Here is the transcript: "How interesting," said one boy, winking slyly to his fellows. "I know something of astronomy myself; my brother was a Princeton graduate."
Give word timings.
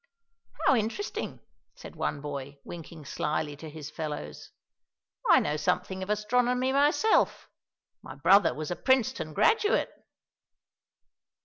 "How 0.65 0.75
interesting," 0.75 1.41
said 1.75 1.95
one 1.95 2.21
boy, 2.21 2.57
winking 2.63 3.05
slyly 3.05 3.55
to 3.57 3.69
his 3.69 3.91
fellows. 3.91 4.49
"I 5.29 5.39
know 5.39 5.57
something 5.57 6.01
of 6.01 6.09
astronomy 6.09 6.73
myself; 6.73 7.47
my 8.01 8.15
brother 8.15 8.55
was 8.55 8.71
a 8.71 8.75
Princeton 8.75 9.31
graduate." 9.35 9.91